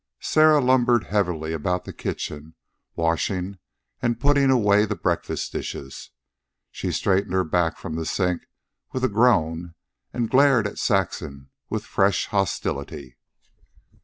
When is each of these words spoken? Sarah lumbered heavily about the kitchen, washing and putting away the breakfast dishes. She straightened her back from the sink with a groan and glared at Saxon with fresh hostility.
Sarah 0.21 0.59
lumbered 0.59 1.03
heavily 1.03 1.53
about 1.53 1.85
the 1.85 1.93
kitchen, 1.93 2.55
washing 2.95 3.59
and 4.01 4.19
putting 4.19 4.49
away 4.49 4.83
the 4.83 4.95
breakfast 4.95 5.51
dishes. 5.51 6.09
She 6.71 6.91
straightened 6.91 7.33
her 7.33 7.43
back 7.43 7.77
from 7.77 7.93
the 7.97 8.05
sink 8.07 8.47
with 8.93 9.03
a 9.03 9.09
groan 9.09 9.75
and 10.11 10.27
glared 10.27 10.65
at 10.65 10.79
Saxon 10.79 11.51
with 11.69 11.85
fresh 11.85 12.25
hostility. 12.25 13.19